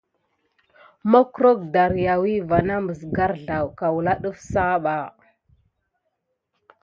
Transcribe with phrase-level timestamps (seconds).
[1.11, 4.95] Makkrok dariawi va na məs garzlaw kawla ɗəf sah ɓa.